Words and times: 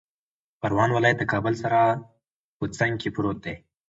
پروان 0.59 0.89
ولایت 0.93 1.17
د 1.19 1.23
کابل 1.33 1.53
سره 1.63 1.79
په 2.57 2.65
څنګ 2.77 2.93
کې 3.01 3.09
پروت 3.15 3.37
دی 3.45 3.55